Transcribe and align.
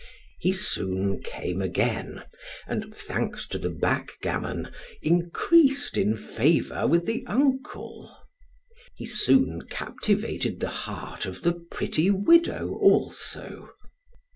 He 0.39 0.51
soon 0.51 1.21
came 1.21 1.61
again, 1.61 2.23
and, 2.67 2.91
thanks 2.95 3.45
to 3.49 3.59
the 3.59 3.69
backgammon, 3.69 4.71
increased 5.03 5.95
in 5.95 6.17
favor 6.17 6.87
with 6.87 7.05
the 7.05 7.23
uncle. 7.27 8.09
He 8.95 9.05
soon 9.05 9.67
captivated 9.67 10.59
the 10.59 10.69
heart 10.69 11.27
of 11.27 11.43
the 11.43 11.53
pretty 11.53 12.09
widow, 12.09 12.79
also. 12.81 13.69